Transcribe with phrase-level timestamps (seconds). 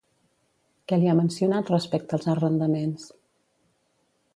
[0.91, 3.09] Què li ha mencionat respecte als arrendaments?